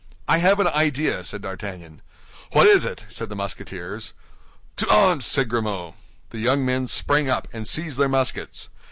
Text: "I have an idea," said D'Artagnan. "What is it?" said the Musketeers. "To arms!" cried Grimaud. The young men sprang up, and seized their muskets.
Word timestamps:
"I 0.27 0.37
have 0.39 0.59
an 0.59 0.65
idea," 0.65 1.23
said 1.23 1.43
D'Artagnan. 1.43 2.01
"What 2.53 2.65
is 2.65 2.85
it?" 2.85 3.05
said 3.07 3.29
the 3.29 3.35
Musketeers. 3.35 4.13
"To 4.77 4.89
arms!" 4.89 5.31
cried 5.31 5.47
Grimaud. 5.49 5.93
The 6.31 6.39
young 6.39 6.65
men 6.65 6.87
sprang 6.87 7.29
up, 7.29 7.47
and 7.53 7.67
seized 7.67 7.99
their 7.99 8.09
muskets. 8.09 8.69